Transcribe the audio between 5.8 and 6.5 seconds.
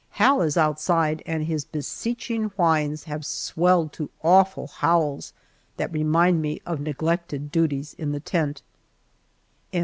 remind